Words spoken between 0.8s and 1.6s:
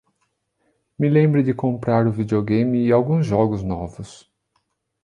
Me lembre de